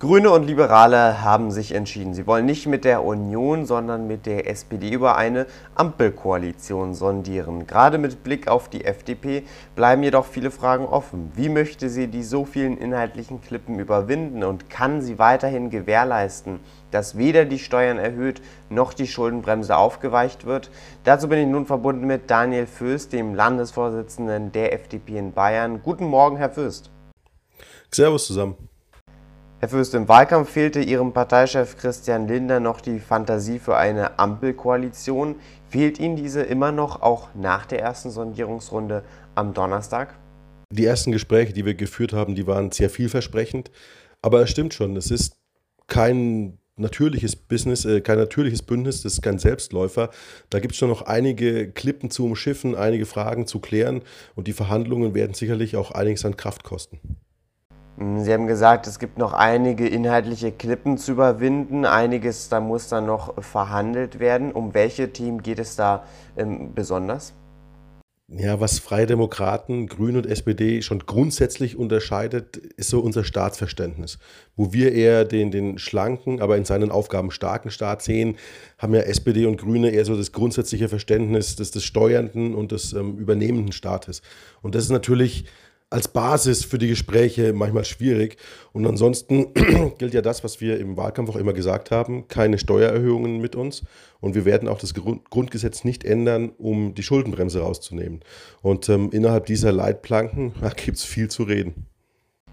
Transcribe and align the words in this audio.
Grüne 0.00 0.30
und 0.30 0.44
Liberale 0.44 1.24
haben 1.24 1.50
sich 1.50 1.72
entschieden. 1.72 2.14
Sie 2.14 2.28
wollen 2.28 2.46
nicht 2.46 2.68
mit 2.68 2.84
der 2.84 3.02
Union, 3.02 3.66
sondern 3.66 4.06
mit 4.06 4.26
der 4.26 4.48
SPD 4.48 4.92
über 4.92 5.16
eine 5.16 5.46
Ampelkoalition 5.74 6.94
sondieren. 6.94 7.66
Gerade 7.66 7.98
mit 7.98 8.22
Blick 8.22 8.46
auf 8.46 8.68
die 8.68 8.84
FDP 8.84 9.42
bleiben 9.74 10.04
jedoch 10.04 10.24
viele 10.24 10.52
Fragen 10.52 10.84
offen. 10.84 11.32
Wie 11.34 11.48
möchte 11.48 11.88
sie 11.88 12.06
die 12.06 12.22
so 12.22 12.44
vielen 12.44 12.78
inhaltlichen 12.78 13.40
Klippen 13.40 13.80
überwinden 13.80 14.44
und 14.44 14.70
kann 14.70 15.02
sie 15.02 15.18
weiterhin 15.18 15.68
gewährleisten, 15.68 16.60
dass 16.92 17.18
weder 17.18 17.44
die 17.44 17.58
Steuern 17.58 17.98
erhöht 17.98 18.40
noch 18.70 18.94
die 18.94 19.08
Schuldenbremse 19.08 19.76
aufgeweicht 19.76 20.46
wird? 20.46 20.70
Dazu 21.02 21.26
bin 21.26 21.40
ich 21.40 21.48
nun 21.48 21.66
verbunden 21.66 22.06
mit 22.06 22.30
Daniel 22.30 22.68
Föst, 22.68 23.12
dem 23.12 23.34
Landesvorsitzenden 23.34 24.52
der 24.52 24.74
FDP 24.74 25.18
in 25.18 25.32
Bayern. 25.32 25.80
Guten 25.82 26.04
Morgen, 26.04 26.36
Herr 26.36 26.50
Föst. 26.50 26.92
Servus 27.90 28.28
zusammen. 28.28 28.68
Herr 29.60 29.68
Fürst, 29.68 29.92
im 29.94 30.06
Wahlkampf 30.06 30.50
fehlte 30.50 30.78
Ihrem 30.78 31.12
Parteichef 31.12 31.76
Christian 31.76 32.28
Lindner 32.28 32.60
noch 32.60 32.80
die 32.80 33.00
Fantasie 33.00 33.58
für 33.58 33.76
eine 33.76 34.16
Ampelkoalition. 34.16 35.34
Fehlt 35.68 35.98
Ihnen 35.98 36.14
diese 36.14 36.42
immer 36.42 36.70
noch, 36.70 37.02
auch 37.02 37.30
nach 37.34 37.66
der 37.66 37.80
ersten 37.80 38.10
Sondierungsrunde 38.10 39.02
am 39.34 39.54
Donnerstag? 39.54 40.14
Die 40.70 40.84
ersten 40.84 41.10
Gespräche, 41.10 41.52
die 41.52 41.64
wir 41.64 41.74
geführt 41.74 42.12
haben, 42.12 42.36
die 42.36 42.46
waren 42.46 42.70
sehr 42.70 42.88
vielversprechend. 42.88 43.72
Aber 44.22 44.42
es 44.42 44.50
stimmt 44.50 44.74
schon, 44.74 44.94
es 44.94 45.10
ist 45.10 45.36
kein 45.88 46.58
natürliches 46.76 47.34
Business, 47.34 47.84
äh, 47.84 48.00
kein 48.00 48.18
natürliches 48.18 48.62
Bündnis, 48.62 49.02
das 49.02 49.14
ist 49.14 49.22
kein 49.22 49.40
Selbstläufer. 49.40 50.10
Da 50.50 50.60
gibt 50.60 50.74
es 50.74 50.78
schon 50.78 50.88
noch 50.88 51.02
einige 51.02 51.68
Klippen 51.72 52.12
zu 52.12 52.24
umschiffen, 52.24 52.76
einige 52.76 53.06
Fragen 53.06 53.48
zu 53.48 53.58
klären 53.58 54.02
und 54.36 54.46
die 54.46 54.52
Verhandlungen 54.52 55.14
werden 55.14 55.34
sicherlich 55.34 55.74
auch 55.74 55.90
einiges 55.90 56.24
an 56.24 56.36
Kraft 56.36 56.62
kosten. 56.62 57.00
Hm, 57.98 58.22
Sie 58.22 58.32
haben 58.32 58.46
gesagt, 58.46 58.86
es 58.86 58.98
gibt 58.98 59.18
noch 59.18 59.32
einige 59.32 59.88
inhaltliche 59.88 60.52
Klippen 60.52 60.98
zu 60.98 61.12
überwinden. 61.12 61.84
Einiges, 61.84 62.48
da 62.48 62.60
muss 62.60 62.88
dann 62.88 63.06
noch 63.06 63.42
verhandelt 63.42 64.20
werden. 64.20 64.52
Um 64.52 64.72
welche 64.72 65.12
Themen 65.12 65.42
geht 65.42 65.58
es 65.58 65.76
da 65.76 66.04
ähm, 66.36 66.72
besonders? 66.74 67.34
Ja, 68.30 68.60
was 68.60 68.78
Freie 68.78 69.06
Demokraten, 69.06 69.86
Grüne 69.86 70.18
und 70.18 70.26
SPD 70.26 70.82
schon 70.82 70.98
grundsätzlich 71.06 71.78
unterscheidet, 71.78 72.58
ist 72.58 72.90
so 72.90 73.00
unser 73.00 73.24
Staatsverständnis. 73.24 74.18
Wo 74.54 74.74
wir 74.74 74.92
eher 74.92 75.24
den, 75.24 75.50
den 75.50 75.78
schlanken, 75.78 76.42
aber 76.42 76.58
in 76.58 76.66
seinen 76.66 76.90
Aufgaben 76.90 77.30
starken 77.30 77.70
Staat 77.70 78.02
sehen, 78.02 78.36
haben 78.76 78.94
ja 78.94 79.00
SPD 79.00 79.46
und 79.46 79.56
Grüne 79.56 79.90
eher 79.90 80.04
so 80.04 80.14
das 80.14 80.32
grundsätzliche 80.32 80.90
Verständnis 80.90 81.56
des, 81.56 81.70
des 81.70 81.84
steuernden 81.84 82.54
und 82.54 82.70
des 82.70 82.92
ähm, 82.92 83.16
übernehmenden 83.16 83.72
Staates. 83.72 84.20
Und 84.60 84.74
das 84.74 84.84
ist 84.84 84.90
natürlich 84.90 85.46
als 85.90 86.08
Basis 86.08 86.64
für 86.64 86.78
die 86.78 86.88
Gespräche 86.88 87.52
manchmal 87.52 87.84
schwierig. 87.84 88.36
Und 88.72 88.86
ansonsten 88.86 89.54
gilt 89.98 90.14
ja 90.14 90.20
das, 90.20 90.44
was 90.44 90.60
wir 90.60 90.78
im 90.78 90.96
Wahlkampf 90.96 91.30
auch 91.30 91.36
immer 91.36 91.54
gesagt 91.54 91.90
haben, 91.90 92.28
keine 92.28 92.58
Steuererhöhungen 92.58 93.40
mit 93.40 93.56
uns. 93.56 93.82
Und 94.20 94.34
wir 94.34 94.44
werden 94.44 94.68
auch 94.68 94.78
das 94.78 94.94
Grundgesetz 94.94 95.84
nicht 95.84 96.04
ändern, 96.04 96.50
um 96.58 96.94
die 96.94 97.02
Schuldenbremse 97.02 97.60
rauszunehmen. 97.60 98.20
Und 98.60 98.88
ähm, 98.88 99.10
innerhalb 99.12 99.46
dieser 99.46 99.72
Leitplanken 99.72 100.52
gibt 100.76 100.98
es 100.98 101.04
viel 101.04 101.28
zu 101.28 101.44
reden. 101.44 101.86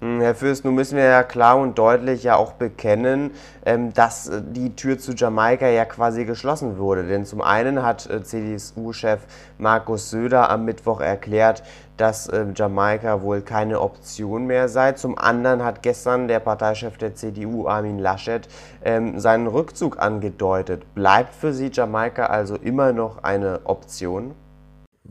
Hm, 0.00 0.22
Herr 0.22 0.34
Fürst, 0.34 0.64
nun 0.64 0.74
müssen 0.76 0.96
wir 0.96 1.04
ja 1.04 1.22
klar 1.22 1.58
und 1.58 1.78
deutlich 1.78 2.22
ja 2.22 2.36
auch 2.36 2.52
bekennen, 2.52 3.32
ähm, 3.66 3.92
dass 3.92 4.28
äh, 4.28 4.40
die 4.42 4.74
Tür 4.74 4.98
zu 4.98 5.12
Jamaika 5.12 5.68
ja 5.68 5.84
quasi 5.84 6.24
geschlossen 6.24 6.78
wurde. 6.78 7.06
Denn 7.06 7.26
zum 7.26 7.42
einen 7.42 7.82
hat 7.82 8.08
äh, 8.08 8.22
CDU-Chef 8.22 9.20
Markus 9.58 10.08
Söder 10.08 10.48
am 10.48 10.64
Mittwoch 10.64 11.02
erklärt, 11.02 11.62
dass 11.98 12.28
äh, 12.28 12.46
Jamaika 12.54 13.20
wohl 13.20 13.42
keine 13.42 13.82
Option 13.82 14.46
mehr 14.46 14.70
sei. 14.70 14.92
Zum 14.92 15.18
anderen 15.18 15.62
hat 15.62 15.82
gestern 15.82 16.28
der 16.28 16.40
Parteichef 16.40 16.96
der 16.96 17.14
CDU, 17.14 17.68
Armin 17.68 17.98
Laschet, 17.98 18.48
ähm, 18.82 19.20
seinen 19.20 19.48
Rückzug 19.48 19.98
angedeutet. 19.98 20.94
Bleibt 20.94 21.34
für 21.34 21.52
Sie 21.52 21.70
Jamaika 21.70 22.24
also 22.24 22.56
immer 22.56 22.94
noch 22.94 23.22
eine 23.22 23.60
Option? 23.64 24.34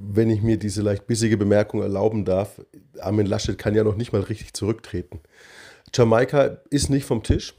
Wenn 0.02 0.30
ich 0.30 0.42
mir 0.42 0.58
diese 0.58 0.82
leicht 0.82 1.08
bissige 1.08 1.38
Bemerkung 1.38 1.82
erlauben 1.82 2.26
darf, 2.26 2.62
Armin 3.00 3.26
Laschet 3.26 3.58
kann 3.58 3.76
ja 3.76 3.84
noch 3.84 3.96
nicht 3.96 4.14
mal 4.14 4.22
richtig 4.22 4.54
zurücktreten. 4.54 5.20
Jamaika 5.94 6.58
ist 6.70 6.90
nicht 6.90 7.06
vom 7.06 7.24
Tisch. 7.24 7.54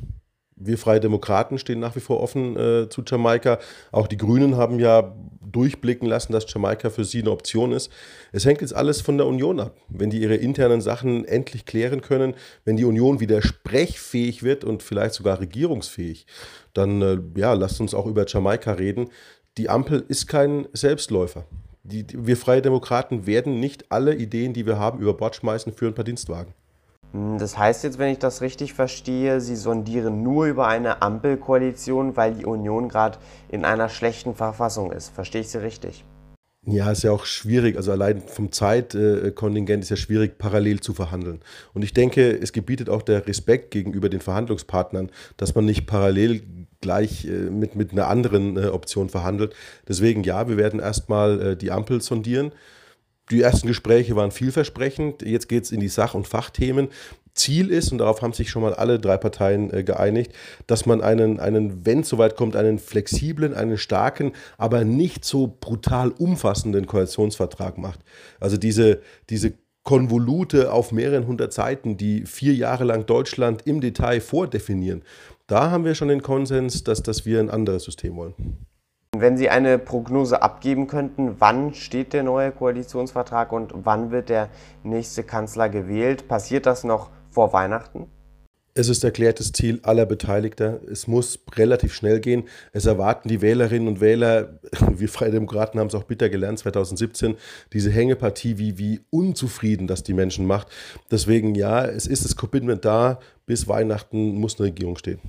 Wir 0.57 0.77
Freie 0.77 1.01
Demokraten 1.01 1.59
stehen 1.59 1.81
nach 1.81 1.97
wie 1.97 2.01
vor 2.01 2.21
offen 2.21 2.57
äh, 2.57 2.89
zu 2.89 3.03
Jamaika. 3.07 3.59
Auch 3.93 4.07
die 4.07 4.19
Grünen 4.19 4.57
haben 4.57 4.79
ja 4.79 5.17
durchblicken 5.41 6.07
lassen, 6.07 6.33
dass 6.33 6.53
Jamaika 6.53 6.91
für 6.91 7.05
sie 7.05 7.21
eine 7.21 7.31
Option 7.31 7.73
ist. 7.73 7.91
Es 8.31 8.45
hängt 8.45 8.61
jetzt 8.61 8.75
alles 8.75 9.01
von 9.01 9.17
der 9.17 9.27
Union 9.27 9.59
ab. 9.59 9.77
Wenn 9.89 10.11
die 10.11 10.21
ihre 10.21 10.37
internen 10.37 10.81
Sachen 10.81 11.25
endlich 11.25 11.65
klären 11.65 12.03
können, 12.03 12.35
wenn 12.65 12.77
die 12.77 12.85
Union 12.85 13.21
wieder 13.21 13.43
sprechfähig 13.43 14.43
wird 14.43 14.65
und 14.65 14.83
vielleicht 14.83 15.15
sogar 15.15 15.41
regierungsfähig, 15.41 16.27
dann 16.75 17.03
äh, 17.03 17.19
ja, 17.37 17.55
lasst 17.55 17.81
uns 17.81 17.95
auch 17.95 18.07
über 18.07 18.27
Jamaika 18.29 18.73
reden. 18.73 19.09
Die 19.57 19.71
Ampel 19.71 20.05
ist 20.09 20.29
kein 20.29 20.69
Selbstläufer 20.73 21.47
die, 21.83 22.07
wir 22.13 22.37
Freie 22.37 22.63
Demokraten 22.63 23.27
werden 23.27 23.61
nicht 23.61 23.91
alle 23.91 24.15
Ideen, 24.15 24.53
die 24.53 24.67
wir 24.67 24.79
haben, 24.79 24.99
über 24.99 25.15
Bord 25.15 25.37
schmeißen 25.37 25.73
für 25.73 25.87
ein 25.87 25.95
paar 25.95 26.05
Dienstwagen. 26.05 26.53
Hm, 27.13 27.39
das 27.39 27.59
heißt 27.59 27.85
jetzt, 27.85 27.99
wenn 27.99 28.13
ich 28.13 28.19
das 28.19 28.41
richtig 28.41 28.75
verstehe, 28.75 29.41
Sie 29.41 29.57
sondieren 29.57 30.23
nur 30.23 30.47
über 30.47 30.67
eine 30.67 31.03
Ampelkoalition, 31.03 32.17
weil 32.17 32.35
die 32.35 32.45
Union 32.45 32.89
gerade 32.89 33.19
in 33.49 33.65
einer 33.65 33.89
schlechten 33.89 34.35
Verfassung 34.35 34.93
ist. 34.93 35.09
Verstehe 35.11 35.41
ich 35.41 35.49
Sie 35.49 35.63
richtig? 35.63 36.05
Ja, 36.67 36.93
ist 36.93 37.05
ja 37.05 37.11
auch 37.11 37.25
schwierig. 37.25 37.77
Also 37.77 37.91
allein 37.91 38.21
vom 38.21 38.53
Zeitkontingent 38.53 39.83
ist 39.83 39.89
ja 39.89 39.97
schwierig, 39.97 40.37
parallel 40.37 40.81
zu 40.81 40.93
verhandeln. 40.93 41.41
Und 41.73 41.83
ich 41.83 41.95
denke, 41.95 42.31
es 42.39 42.53
gebietet 42.53 42.91
auch 42.91 43.01
der 43.01 43.27
Respekt 43.27 43.71
gegenüber 43.71 44.11
den 44.11 44.21
Verhandlungspartnern, 44.21 45.11
dass 45.39 45.55
man 45.55 45.65
nicht 45.65 45.87
parallel 45.87 46.43
gleich 46.81 47.25
äh, 47.25 47.51
mit, 47.51 47.77
mit 47.77 47.93
einer 47.93 48.09
anderen 48.09 48.57
äh, 48.57 48.67
Option 48.67 49.09
verhandelt. 49.09 49.55
Deswegen 49.89 50.23
ja, 50.25 50.49
wir 50.49 50.57
werden 50.57 50.81
erstmal 50.81 51.41
äh, 51.41 51.57
die 51.57 51.71
Ampel 51.71 52.01
sondieren. 52.01 52.53
Die 53.31 53.43
ersten 53.43 53.69
Gespräche 53.69 54.17
waren 54.17 54.33
vielversprechend. 54.33 55.23
Jetzt 55.23 55.49
geht 55.49 55.65
es 55.65 55.73
in 55.73 55.81
die 55.81 55.89
Sach- 55.89 56.15
und 56.15 56.27
Fachthemen. 56.27 56.89
Ziel 57.33 57.71
ist, 57.71 57.93
und 57.93 57.99
darauf 57.99 58.23
haben 58.23 58.33
sich 58.33 58.51
schon 58.51 58.63
mal 58.63 58.75
alle 58.75 58.99
drei 58.99 59.17
Parteien 59.17 59.73
äh, 59.73 59.85
geeinigt, 59.85 60.33
dass 60.67 60.85
man 60.85 61.01
einen, 61.01 61.39
einen, 61.39 61.87
wenn 61.87 62.01
es 62.01 62.09
soweit 62.09 62.35
kommt, 62.35 62.57
einen 62.57 62.79
flexiblen, 62.79 63.55
einen 63.55 63.79
starken, 63.79 64.33
aber 64.59 64.85
nicht 64.85 65.25
so 65.25 65.57
brutal 65.61 66.11
umfassenden 66.11 66.87
Koalitionsvertrag 66.87 67.79
macht. 67.79 68.01
Also 68.41 68.57
diese, 68.57 69.01
diese 69.31 69.53
Konvolute 69.85 70.73
auf 70.73 70.93
mehreren 70.93 71.27
hundert 71.27 71.53
Seiten, 71.53 71.97
die 71.97 72.27
vier 72.27 72.55
Jahre 72.55 72.85
lang 72.85 73.07
Deutschland 73.07 73.63
im 73.65 73.81
Detail 73.81 74.21
vordefinieren, 74.21 75.03
da 75.51 75.71
haben 75.71 75.85
wir 75.85 75.95
schon 75.95 76.09
den 76.09 76.23
Konsens, 76.23 76.85
dass, 76.85 77.03
dass 77.03 77.27
wir 77.27 77.41
ein 77.41 77.51
anderes 77.51 77.85
System 77.85 78.17
wollen. 78.17 78.35
Wenn 79.17 79.37
Sie 79.37 79.51
eine 79.51 79.79
Prognose 79.79 80.41
abgeben 80.43 80.87
könnten, 80.87 81.41
wann 81.41 81.75
steht 81.75 82.13
der 82.13 82.23
neue 82.23 82.53
Koalitionsvertrag 82.53 83.53
und 83.53 83.73
wann 83.85 84.13
wird 84.13 84.29
der 84.29 84.49
nächste 84.85 85.25
Kanzler 85.25 85.69
gewählt? 85.69 86.29
Passiert 86.29 86.67
das 86.67 86.85
noch 86.85 87.11
vor 87.31 87.53
Weihnachten? 87.53 88.07
Es 88.81 88.89
ist 88.89 89.05
erklärtes 89.05 89.53
Ziel 89.53 89.79
aller 89.83 90.07
Beteiligter. 90.07 90.81
Es 90.91 91.07
muss 91.07 91.39
relativ 91.55 91.93
schnell 91.93 92.19
gehen. 92.19 92.45
Es 92.73 92.87
erwarten 92.87 93.29
die 93.29 93.43
Wählerinnen 93.43 93.87
und 93.89 94.01
Wähler, 94.01 94.59
wir 94.91 95.11
Freie 95.11 95.31
Demokraten 95.31 95.79
haben 95.79 95.89
es 95.89 95.95
auch 95.95 96.05
bitter 96.05 96.31
gelernt 96.31 96.61
2017, 96.61 97.37
diese 97.75 97.91
Hängepartie, 97.91 98.57
wie, 98.57 98.79
wie 98.79 99.01
unzufrieden 99.11 99.87
das 99.87 100.03
die 100.03 100.15
Menschen 100.15 100.47
macht. 100.47 100.69
Deswegen 101.11 101.55
ja, 101.55 101.85
es 101.85 102.07
ist 102.07 102.25
das 102.25 102.37
Commitment 102.37 102.87
da, 102.87 103.19
bis 103.45 103.69
Weihnachten 103.69 104.37
muss 104.37 104.59
eine 104.59 104.69
Regierung 104.69 104.97
stehen. 104.97 105.21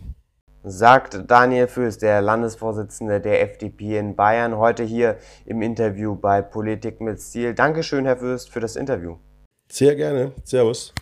Sagt 0.63 1.29
Daniel 1.29 1.67
Fürst, 1.67 2.03
der 2.03 2.21
Landesvorsitzende 2.21 3.19
der 3.19 3.41
FDP 3.41 3.97
in 3.97 4.15
Bayern, 4.15 4.59
heute 4.59 4.83
hier 4.83 5.17
im 5.45 5.61
Interview 5.61 6.15
bei 6.15 6.41
Politik 6.41 7.01
mit 7.01 7.19
Stil. 7.19 7.53
Dankeschön, 7.53 8.05
Herr 8.05 8.15
Fürst, 8.15 8.49
für 8.49 8.61
das 8.61 8.77
Interview. 8.77 9.17
Sehr 9.67 9.97
gerne. 9.97 10.31
Servus. 10.45 10.93